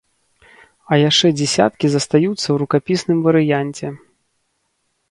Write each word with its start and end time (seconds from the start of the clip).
А 0.87 0.93
яшчэ 1.09 1.27
дзесяткі 1.37 1.87
застаюцца 1.97 2.45
ў 2.51 2.57
рукапісным 2.65 3.19
варыянце. 3.31 3.87